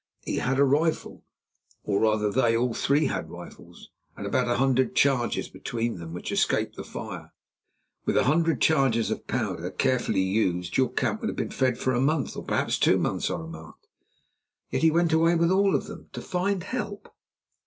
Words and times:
"He 0.25 0.37
had 0.37 0.57
a 0.57 0.63
rifle, 0.63 1.23
or 1.83 1.99
rather 2.01 2.31
they 2.31 2.57
all 2.57 2.73
three 2.73 3.05
had 3.05 3.29
rifles, 3.29 3.91
and 4.17 4.25
about 4.25 4.47
a 4.47 4.55
hundred 4.57 4.95
charges 4.95 5.47
between 5.47 5.99
them, 5.99 6.11
which 6.11 6.31
escaped 6.31 6.75
the 6.75 6.83
fire." 6.83 7.33
"With 8.07 8.17
a 8.17 8.23
hundred 8.23 8.61
charges 8.61 9.11
of 9.11 9.27
powder 9.27 9.69
carefully 9.69 10.23
used 10.23 10.75
your 10.75 10.91
camp 10.91 11.21
would 11.21 11.29
have 11.29 11.35
been 11.37 11.51
fed 11.51 11.77
for 11.77 11.93
a 11.93 12.01
month, 12.01 12.35
or 12.35 12.43
perhaps 12.43 12.79
two 12.79 12.97
months," 12.97 13.29
I 13.29 13.37
remarked. 13.41 13.85
"Yet 14.71 14.81
he 14.81 14.89
went 14.89 15.13
away 15.13 15.35
with 15.35 15.51
all 15.51 15.75
of 15.75 15.85
them—to 15.85 16.21
find 16.23 16.63
help?" 16.63 17.13